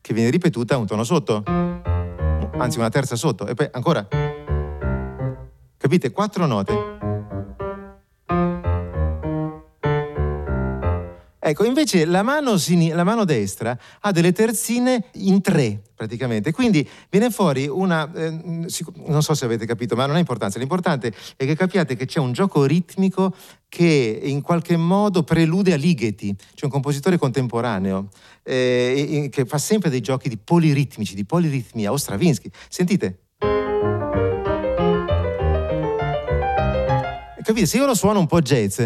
che 0.00 0.14
viene 0.14 0.30
ripetuta 0.30 0.78
un 0.78 0.86
tono 0.86 1.04
sotto, 1.04 1.42
anzi 1.44 2.78
una 2.78 2.88
terza 2.88 3.14
sotto, 3.14 3.46
e 3.46 3.52
poi 3.52 3.68
ancora. 3.70 4.08
Capite? 5.76 6.12
Quattro 6.12 6.46
note. 6.46 6.93
Ecco, 11.46 11.66
invece 11.66 12.06
la 12.06 12.22
mano, 12.22 12.56
sin- 12.56 12.94
la 12.94 13.04
mano, 13.04 13.26
destra 13.26 13.78
ha 14.00 14.12
delle 14.12 14.32
terzine 14.32 15.10
in 15.16 15.42
tre, 15.42 15.82
praticamente. 15.94 16.52
Quindi 16.52 16.88
viene 17.10 17.28
fuori 17.28 17.68
una... 17.68 18.10
Eh, 18.14 18.30
non 18.30 19.22
so 19.22 19.34
se 19.34 19.44
avete 19.44 19.66
capito, 19.66 19.94
ma 19.94 20.06
non 20.06 20.16
ha 20.16 20.18
importanza. 20.18 20.58
L'importante 20.58 21.12
è 21.36 21.44
che 21.44 21.54
capiate 21.54 21.96
che 21.96 22.06
c'è 22.06 22.18
un 22.18 22.32
gioco 22.32 22.64
ritmico 22.64 23.34
che 23.68 24.20
in 24.22 24.40
qualche 24.40 24.78
modo 24.78 25.22
prelude 25.22 25.74
a 25.74 25.76
Ligeti, 25.76 26.34
cioè 26.54 26.64
un 26.64 26.70
compositore 26.70 27.18
contemporaneo, 27.18 28.08
eh, 28.42 29.28
che 29.30 29.44
fa 29.44 29.58
sempre 29.58 29.90
dei 29.90 30.00
giochi 30.00 30.30
di 30.30 30.38
poliritmici, 30.38 31.14
di 31.14 31.26
poliritmia, 31.26 31.92
o 31.92 31.98
Stravinsky. 31.98 32.50
Sentite. 32.70 33.18
Capite? 37.42 37.66
Se 37.66 37.76
io 37.76 37.84
lo 37.84 37.94
suono 37.94 38.18
un 38.18 38.26
po' 38.26 38.40
jazz 38.40 38.80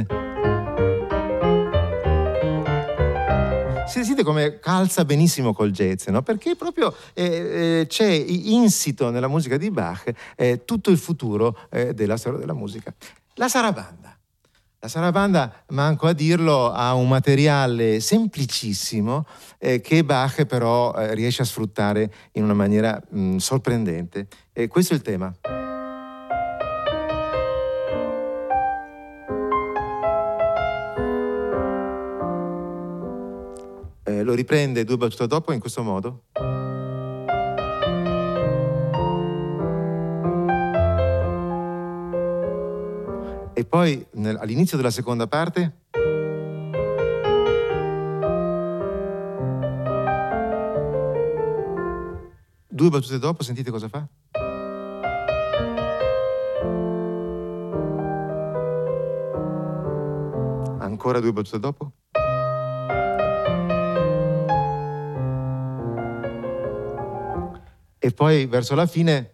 sente 4.18 4.22
come 4.24 4.58
calza 4.58 5.04
benissimo 5.04 5.52
col 5.52 5.70
jazz, 5.70 6.06
no? 6.06 6.22
perché 6.22 6.56
proprio 6.56 6.94
eh, 7.14 7.80
eh, 7.80 7.86
c'è 7.88 8.06
insito 8.06 9.10
nella 9.10 9.28
musica 9.28 9.56
di 9.56 9.70
Bach 9.70 10.10
eh, 10.36 10.64
tutto 10.64 10.90
il 10.90 10.98
futuro 10.98 11.56
eh, 11.70 11.94
della 11.94 12.16
storia 12.16 12.38
della 12.38 12.54
musica. 12.54 12.92
La 13.34 13.48
sarabanda. 13.48 14.16
La 14.80 14.88
sarabanda, 14.88 15.64
manco 15.68 16.06
a 16.06 16.12
dirlo, 16.12 16.70
ha 16.70 16.94
un 16.94 17.08
materiale 17.08 17.98
semplicissimo 17.98 19.26
eh, 19.58 19.80
che 19.80 20.04
Bach 20.04 20.44
però 20.44 20.94
eh, 20.94 21.14
riesce 21.14 21.42
a 21.42 21.44
sfruttare 21.44 22.12
in 22.32 22.44
una 22.44 22.54
maniera 22.54 23.00
mh, 23.08 23.36
sorprendente. 23.36 24.28
E 24.52 24.68
questo 24.68 24.94
è 24.94 24.96
il 24.96 25.02
tema. 25.02 25.57
Lo 34.28 34.34
riprende 34.34 34.84
due 34.84 34.98
battute 34.98 35.26
dopo 35.26 35.52
in 35.52 35.58
questo 35.58 35.82
modo. 35.82 36.24
E 43.54 43.64
poi 43.64 44.06
all'inizio 44.38 44.76
della 44.76 44.90
seconda 44.90 45.26
parte 45.26 45.78
due 52.68 52.90
battute 52.90 53.18
dopo 53.18 53.42
sentite 53.42 53.70
cosa 53.70 53.88
fa? 53.88 54.06
Ancora 60.80 61.18
due 61.18 61.32
battute 61.32 61.58
dopo? 61.58 61.92
E 68.08 68.12
poi 68.12 68.46
verso 68.46 68.74
la 68.74 68.86
fine 68.86 69.30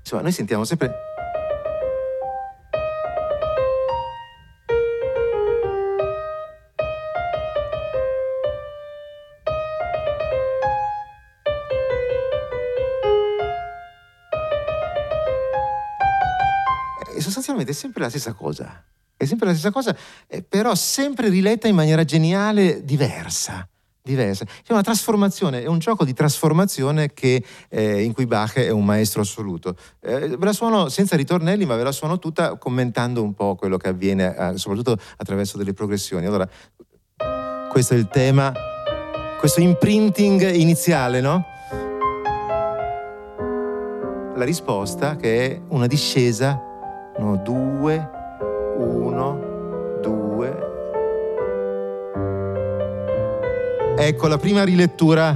insomma 0.00 0.22
noi 0.22 0.32
sentiamo 0.32 0.64
sempre 0.64 0.94
è 17.14 17.20
sostanzialmente 17.20 17.72
sempre 17.72 18.00
la 18.02 18.08
stessa 18.08 18.32
cosa. 18.32 18.84
È 19.18 19.24
sempre 19.24 19.48
la 19.48 19.52
stessa 19.52 19.72
cosa, 19.72 19.96
eh, 20.28 20.44
però 20.44 20.76
sempre 20.76 21.28
riletta 21.28 21.66
in 21.66 21.74
maniera 21.74 22.04
geniale, 22.04 22.84
diversa 22.84 23.68
diversa. 24.08 24.44
C'è 24.44 24.72
una 24.72 24.82
trasformazione, 24.82 25.62
è 25.62 25.66
un 25.66 25.78
gioco 25.78 26.04
di 26.04 26.14
trasformazione 26.14 27.12
che, 27.12 27.44
eh, 27.68 28.02
in 28.02 28.14
cui 28.14 28.26
Bach 28.26 28.54
è 28.54 28.70
un 28.70 28.84
maestro 28.84 29.20
assoluto. 29.20 29.76
Eh, 30.00 30.28
ve 30.28 30.44
la 30.44 30.54
suono 30.54 30.88
senza 30.88 31.14
ritornelli, 31.14 31.66
ma 31.66 31.76
ve 31.76 31.82
la 31.82 31.92
suono 31.92 32.18
tutta 32.18 32.56
commentando 32.56 33.22
un 33.22 33.34
po' 33.34 33.54
quello 33.54 33.76
che 33.76 33.88
avviene, 33.88 34.34
eh, 34.34 34.56
soprattutto 34.56 34.96
attraverso 35.18 35.58
delle 35.58 35.74
progressioni. 35.74 36.24
Allora, 36.24 36.48
questo 37.68 37.92
è 37.92 37.96
il 37.98 38.08
tema, 38.08 38.50
questo 39.38 39.60
imprinting 39.60 40.54
iniziale, 40.54 41.20
no? 41.20 41.44
La 44.34 44.44
risposta 44.44 45.16
che 45.16 45.50
è 45.50 45.60
una 45.68 45.86
discesa, 45.86 46.58
no, 47.18 47.36
due, 47.36 48.16
uno, 48.78 49.98
due. 50.00 50.66
Ecco 53.98 54.28
la 54.28 54.38
prima 54.38 54.62
rilettura. 54.62 55.34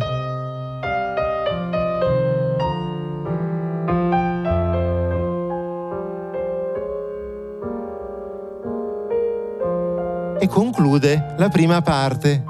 E 10.38 10.48
conclude 10.48 11.34
la 11.38 11.48
prima 11.48 11.82
parte. 11.82 12.44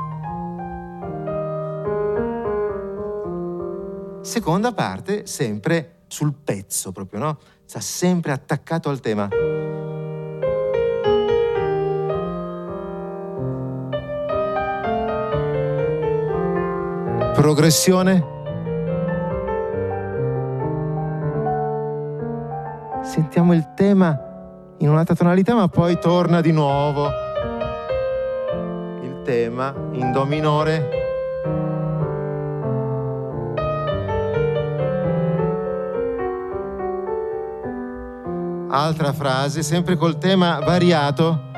Seconda 4.21 4.73
parte, 4.73 5.27
sempre 5.27 6.05
sul 6.09 6.35
pezzo 6.35 6.93
proprio, 6.93 7.21
no? 7.21 7.39
Sta 7.65 7.81
sempre 7.81 8.33
attaccato 8.33 8.89
al 8.89 9.01
tema. 9.01 9.52
Progressione. 17.43 18.25
Sentiamo 23.03 23.53
il 23.53 23.73
tema 23.75 24.17
in 24.79 24.89
un'altra 24.89 25.17
tonalità, 25.17 25.53
ma 25.57 25.67
poi 25.67 25.99
torna 25.99 26.41
di 26.41 26.53
nuovo 26.53 27.09
il 29.03 29.23
tema 29.25 29.75
in 29.91 30.13
Do 30.13 30.25
minore. 30.25 30.89
Altra 38.71 39.13
frase, 39.13 39.65
sempre 39.65 39.97
col 39.97 40.17
tema 40.17 40.61
variato. 40.61 41.51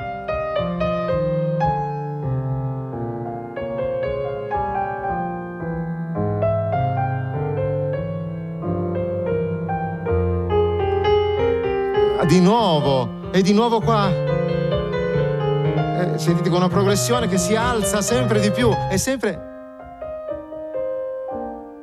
Di 12.34 12.40
nuovo 12.40 13.30
e 13.30 13.42
di 13.42 13.52
nuovo 13.52 13.80
qua. 13.80 14.10
Eh, 14.10 16.14
sentite 16.16 16.48
con 16.48 16.58
una 16.58 16.68
progressione 16.68 17.28
che 17.28 17.38
si 17.38 17.54
alza 17.54 18.02
sempre 18.02 18.40
di 18.40 18.50
più 18.50 18.70
e 18.90 18.98
sempre... 18.98 19.52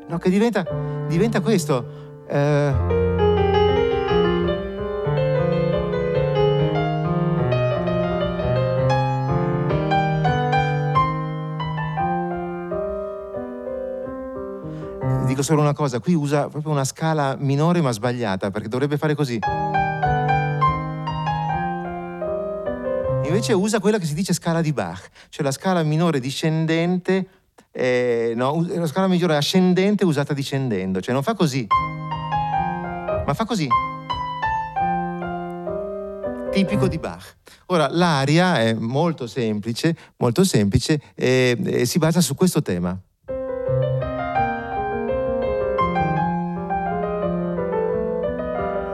No, 0.10 0.18
che 0.18 0.30
diventa, 0.30 0.66
diventa 1.08 1.40
questo. 1.40 1.86
Eh... 2.28 3.00
Dico 15.28 15.44
solo 15.44 15.62
una 15.62 15.72
cosa, 15.72 16.02
qui 16.02 16.14
usa 16.14 16.50
proprio 16.50 16.74
una 16.74 16.84
scala 16.84 17.38
minore 17.40 17.80
ma 17.80 17.92
sbagliata, 17.92 18.52
perché 18.52 18.68
dovrebbe 18.68 18.98
fare 18.98 19.16
così. 19.16 19.40
Invece 23.42 23.54
usa 23.54 23.80
quella 23.80 23.98
che 23.98 24.06
si 24.06 24.14
dice 24.14 24.34
scala 24.34 24.62
di 24.62 24.72
Bach, 24.72 25.10
cioè 25.30 25.44
la 25.44 25.52
scala 25.52 25.82
minore 25.82 26.20
discendente, 26.20 27.28
eh, 27.72 28.34
no, 28.36 28.64
la 28.68 28.86
scala 28.86 29.08
maggiore 29.08 29.36
ascendente 29.36 30.06
usata 30.06 30.34
discendendo, 30.34 31.02
cioè 31.02 31.12
non 31.12 31.24
fa 31.24 31.34
così, 31.34 31.66
ma 33.26 33.34
fa 33.34 33.46
così. 33.46 33.68
Tipico 36.52 36.88
di 36.88 37.00
Bach. 37.00 37.38
Ora, 37.68 37.88
l'aria 37.90 38.60
è 38.60 38.74
molto 38.74 39.26
semplice, 39.26 39.96
molto 40.18 40.44
semplice 40.44 41.02
e, 41.16 41.58
e 41.64 41.86
si 41.86 41.98
basa 41.98 42.22
su 42.22 42.36
questo 42.36 42.62
tema. 42.62 42.96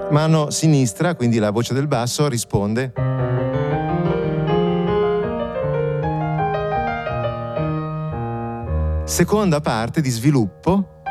Mano 0.09 0.51
sinistra, 0.51 1.15
quindi 1.15 1.37
la 1.37 1.51
voce 1.51 1.73
del 1.73 1.87
basso, 1.87 2.29
risponde. 2.29 3.16
Seconda 9.17 9.61
parte 9.61 9.99
di 9.99 10.11
sviluppo. 10.11 11.01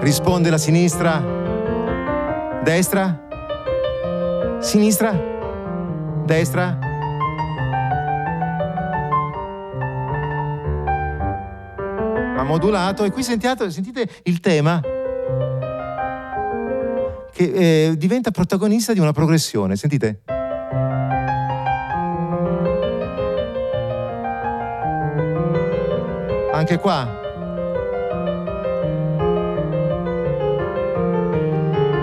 Risponde 0.00 0.50
la 0.50 0.58
sinistra, 0.58 1.22
destra, 2.64 3.28
sinistra, 4.58 5.16
destra. 6.24 6.76
Ha 12.36 12.42
modulato 12.42 13.04
e 13.04 13.12
qui 13.12 13.22
sentiate, 13.22 13.70
sentite 13.70 14.08
il 14.24 14.40
tema 14.40 14.80
che 17.32 17.44
eh, 17.90 17.96
diventa 17.96 18.32
protagonista 18.32 18.92
di 18.92 18.98
una 18.98 19.12
progressione. 19.12 19.76
Sentite? 19.76 20.22
Anche 26.56 26.78
qua. 26.78 27.20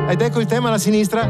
Ed 0.08 0.22
ecco 0.22 0.39
il 0.39 0.46
tema 0.46 0.68
alla 0.68 0.78
sinistra. 0.78 1.24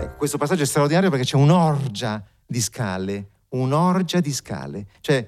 Ecco, 0.00 0.14
questo 0.16 0.36
passaggio 0.36 0.64
è 0.64 0.66
straordinario 0.66 1.10
perché 1.10 1.24
c'è 1.24 1.36
un'orgia 1.36 2.20
di 2.44 2.60
scale, 2.60 3.28
un'orgia 3.50 4.18
di 4.18 4.32
scale. 4.32 4.86
Cioè, 5.00 5.26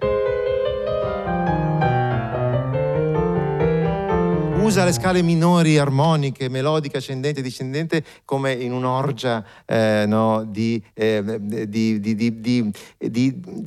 usa 4.67 4.85
le 4.85 4.93
scale 4.93 5.23
minori 5.23 5.79
armoniche, 5.79 6.49
melodica, 6.49 6.99
ascendente 6.99 7.41
discendente 7.41 8.05
come 8.25 8.53
in 8.53 8.73
un'orgia 8.73 9.45
eh, 9.65 10.07
no, 10.09 10.43
di, 10.43 10.83
eh, 10.93 11.23
di, 11.69 12.01
di, 12.01 12.41
di, 12.41 12.73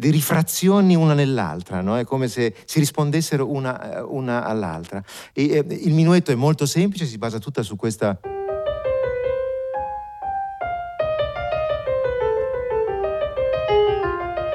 rifrazioni 0.09 0.95
una 0.95 1.13
nell'altra, 1.13 1.79
no? 1.79 1.97
è 1.97 2.03
come 2.03 2.27
se 2.27 2.53
si 2.65 2.79
rispondessero 2.79 3.49
una, 3.49 4.03
una 4.05 4.43
all'altra. 4.43 5.01
E, 5.31 5.49
eh, 5.49 5.65
il 5.69 5.93
minuetto 5.93 6.31
è 6.31 6.35
molto 6.35 6.65
semplice, 6.65 7.05
si 7.05 7.17
basa 7.17 7.39
tutta 7.39 7.63
su 7.63 7.77
questa... 7.77 8.19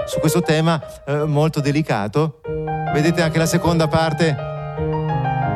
su 0.06 0.20
questo 0.20 0.42
tema 0.42 0.80
eh, 1.06 1.24
molto 1.24 1.60
delicato. 1.60 2.42
Vedete 2.92 3.22
anche 3.22 3.38
la 3.38 3.46
seconda 3.46 3.88
parte 3.88 4.52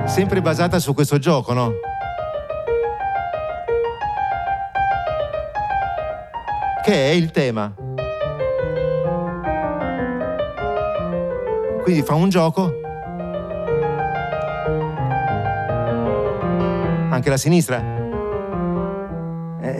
sempre 0.09 0.41
basata 0.41 0.79
su 0.79 0.95
questo 0.95 1.19
gioco, 1.19 1.53
no? 1.53 1.73
Che 6.83 6.93
è 6.93 7.13
il 7.13 7.31
tema. 7.31 7.73
Quindi 11.83 12.03
fa 12.03 12.15
un 12.15 12.29
gioco. 12.29 12.73
Anche 17.11 17.31
la 17.31 17.37
sinistra. 17.37 17.98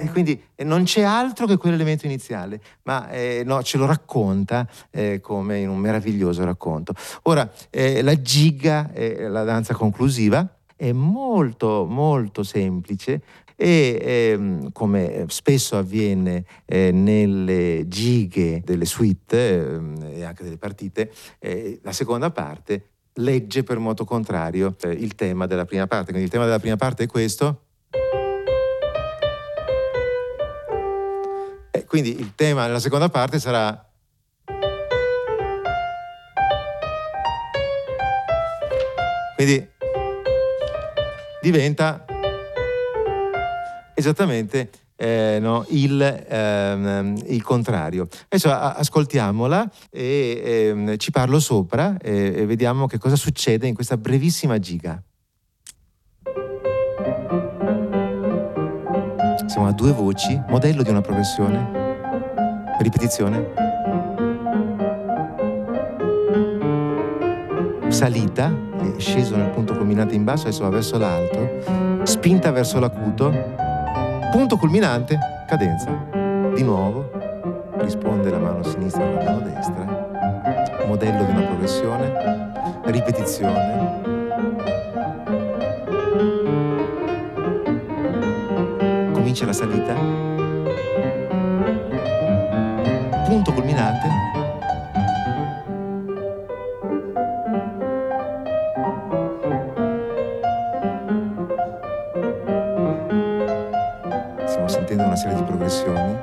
Eh, 0.01 0.11
quindi 0.11 0.41
non 0.65 0.85
c'è 0.85 1.03
altro 1.03 1.47
che 1.47 1.57
quell'elemento 1.57 2.07
iniziale, 2.07 2.61
ma 2.85 3.11
eh, 3.11 3.43
no, 3.45 3.63
ce 3.63 3.79
lo 3.79 3.87
racconta 3.87 4.67
eh, 4.91 5.21
come 5.21 5.59
in 5.59 5.69
un 5.69 5.79
meraviglioso 5.79 6.45
racconto. 6.45 6.95
Ora, 7.23 7.51
eh, 7.71 8.03
la 8.03 8.21
giga 8.21 8.93
è 8.93 9.27
la 9.29 9.45
danza 9.45 9.75
conclusiva 9.75 10.53
è 10.79 10.93
molto 10.93 11.87
molto 11.89 12.45
semplice 12.45 13.21
e 13.57 13.99
ehm, 14.01 14.71
come 14.71 15.25
spesso 15.27 15.77
avviene 15.77 16.45
eh, 16.65 16.93
nelle 16.93 17.89
gighe 17.89 18.63
delle 18.65 18.85
suite 18.85 19.81
eh, 20.07 20.21
e 20.21 20.23
anche 20.23 20.45
delle 20.45 20.57
partite, 20.57 21.11
eh, 21.41 21.81
la 21.83 21.91
seconda 21.91 22.31
parte 22.31 22.91
legge 23.15 23.65
per 23.65 23.81
moto 23.81 24.05
contrario 24.05 24.77
eh, 24.83 24.93
il 24.93 25.17
tema 25.17 25.47
della 25.47 25.65
prima 25.65 25.89
parte. 25.89 26.13
Quindi 26.13 26.27
il 26.27 26.31
tema 26.31 26.45
della 26.45 26.61
prima 26.61 26.77
parte 26.77 27.03
è 27.03 27.07
questo. 27.09 27.63
Quindi 31.89 32.21
il 32.21 32.35
tema 32.35 32.67
della 32.67 32.79
seconda 32.79 33.09
parte 33.09 33.41
sarà 33.41 33.89
Quindi 39.39 39.65
diventa 41.41 42.05
esattamente 43.95 44.69
eh, 44.97 45.39
no, 45.41 45.65
il, 45.69 46.25
ehm, 46.29 47.23
il, 47.27 47.41
contrario. 47.45 48.09
Adesso 48.25 48.51
a, 48.51 48.73
ascoltiamola 48.73 49.71
e 49.93 50.43
ehm, 50.45 50.97
ci 50.97 51.13
parlo 51.13 51.39
sopra 51.39 51.97
e, 51.99 52.33
e 52.35 52.47
vediamo 52.47 52.89
che 52.89 52.99
cosa 52.99 53.15
succede 53.15 53.69
in 53.69 53.75
questa 53.75 53.97
brevissima 53.97 54.59
giga. 54.59 55.01
Siamo 59.47 59.69
a 59.69 59.73
due 59.73 59.93
voci, 59.93 60.37
modello 60.49 60.83
di 60.83 60.91
una 60.91 61.01
progressione, 61.01 61.78
ripetizione. 62.79 63.67
Salita, 67.89 68.53
è 68.81 68.99
sceso 68.99 69.37
nel 69.37 69.51
punto 69.51 69.75
culminante 69.75 70.15
in 70.15 70.25
basso, 70.25 70.47
adesso 70.47 70.63
va 70.63 70.71
verso 70.71 70.99
l'alto, 70.99 72.05
spinta 72.05 72.51
verso 72.51 72.79
l'acuto, 72.79 73.67
Punto 74.31 74.59
culminante, 74.59 75.19
cadenza. 75.47 75.91
Di 76.55 76.63
nuovo 76.63 77.11
risponde 77.79 78.29
la 78.29 78.39
mano 78.39 78.63
sinistra 78.63 79.03
alla 79.03 79.23
mano 79.25 79.41
destra, 79.41 80.85
modello 80.87 81.25
di 81.25 81.31
una 81.31 81.47
progressione, 81.47 82.53
ripetizione. 82.85 84.03
Comincia 89.13 89.47
la 89.47 89.55
salita. 89.55 90.28
Punto 93.29 93.53
culminante, 93.53 94.09
serie 105.15 105.35
di 105.35 105.43
progressioni. 105.43 106.17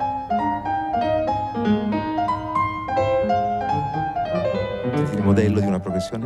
Il 5.12 5.22
modello 5.22 5.60
di 5.60 5.68
una 5.68 5.80
progressione. 5.80 6.26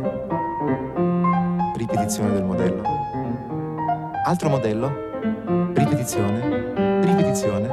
Ripetizione 1.76 2.32
del 2.32 2.44
modello. 2.44 2.82
Altro 4.24 4.48
modello. 4.48 4.92
Ripetizione. 5.74 7.02
Ripetizione. 7.02 7.66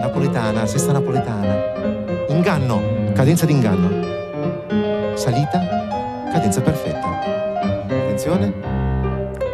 Napoletana, 0.00 0.64
sesta 0.64 0.92
napoletana. 0.92 1.93
Inganno. 2.34 3.12
Cadenza 3.12 3.46
d'inganno. 3.46 5.14
Salita. 5.14 5.60
Cadenza 6.32 6.60
perfetta. 6.60 7.20
Attenzione. 7.88 8.52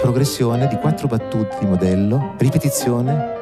Progressione 0.01 0.67
di 0.67 0.77
quattro 0.77 1.07
battute 1.07 1.57
di 1.61 1.67
modello. 1.67 2.35
Ripetizione 2.39 3.39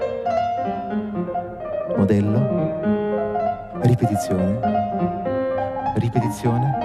modello, 1.99 2.41
ripetizione, 3.83 4.59
ripetizione, 5.97 6.79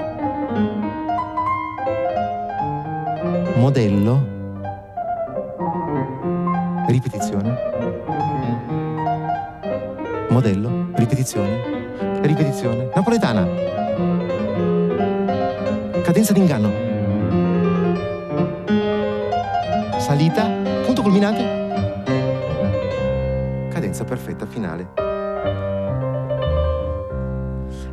modello, 3.56 4.22
ripetizione, 6.88 7.58
modello, 10.30 10.88
ripetizione, 10.96 11.73
ripetizione, 12.28 12.90
napoletana, 12.96 13.48
cadenza 16.02 16.34
d'inganno, 16.34 16.72
salita, 20.00 20.46
punto 20.86 21.02
culminante, 21.02 21.44
cadenza 23.70 24.04
perfetta 24.04 24.46
finale. 24.46 25.02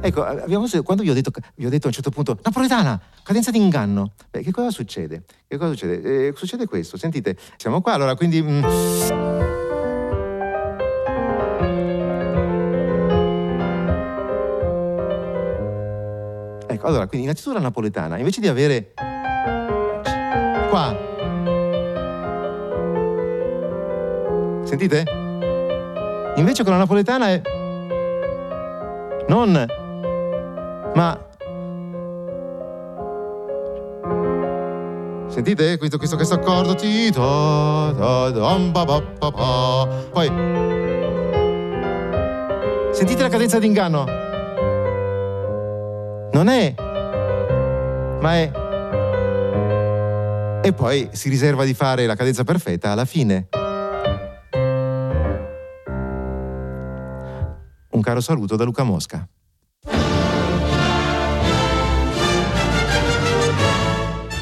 Ecco, 0.02 0.24
abbiamo, 0.24 0.66
quando 0.82 1.02
vi 1.02 1.10
ho, 1.10 1.14
detto, 1.14 1.30
vi 1.56 1.66
ho 1.66 1.68
detto 1.68 1.84
a 1.84 1.88
un 1.88 1.92
certo 1.92 2.10
punto, 2.10 2.38
napoletana, 2.42 2.98
cadenza 3.22 3.50
d'inganno, 3.50 4.12
beh, 4.30 4.42
che 4.42 4.50
cosa 4.50 4.70
succede? 4.70 5.24
Che 5.46 5.58
cosa 5.58 5.72
succede? 5.72 6.28
Eh, 6.28 6.32
succede 6.34 6.66
questo, 6.66 6.96
sentite, 6.96 7.36
siamo 7.56 7.82
qua, 7.82 7.92
allora 7.94 8.14
quindi... 8.14 8.40
Mm, 8.40 9.59
ecco, 16.80 16.86
allora, 16.86 17.06
quindi 17.06 17.26
innanzitutto 17.26 17.56
la 17.56 17.62
napoletana, 17.62 18.16
invece 18.16 18.40
di 18.40 18.48
avere 18.48 18.94
qua, 20.70 20.96
sentite? 24.64 25.04
Invece 26.36 26.62
con 26.62 26.72
la 26.72 26.78
napoletana 26.78 27.28
è 27.28 27.42
non 29.28 29.66
ma 30.94 31.26
sentite 35.28 35.76
questo, 35.76 35.98
questo, 35.98 36.16
questo 36.16 36.34
accordo? 36.34 36.74
Poi 40.12 40.28
sentite 42.92 43.22
la 43.22 43.28
cadenza 43.28 43.58
d'inganno? 43.58 44.19
Non 46.32 46.48
è, 46.48 46.74
ma 48.20 48.34
è. 48.36 48.50
E 50.62 50.72
poi 50.72 51.08
si 51.12 51.28
riserva 51.28 51.64
di 51.64 51.74
fare 51.74 52.06
la 52.06 52.14
cadenza 52.14 52.44
perfetta 52.44 52.90
alla 52.90 53.04
fine. 53.04 53.48
Un 57.90 58.00
caro 58.00 58.20
saluto 58.20 58.56
da 58.56 58.64
Luca 58.64 58.84
Mosca. 58.84 59.26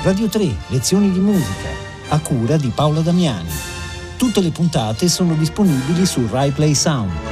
Radio 0.02 0.28
3, 0.28 0.54
lezioni 0.68 1.10
di 1.10 1.18
musica, 1.18 1.68
a 2.08 2.20
cura 2.20 2.56
di 2.56 2.70
Paola 2.74 3.00
Damiani. 3.00 3.50
Tutte 4.16 4.40
le 4.40 4.50
puntate 4.50 5.08
sono 5.08 5.34
disponibili 5.34 6.04
su 6.04 6.26
RaiPlay 6.30 6.74
Sound. 6.74 7.27